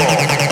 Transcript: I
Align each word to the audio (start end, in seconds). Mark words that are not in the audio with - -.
I 0.00 0.47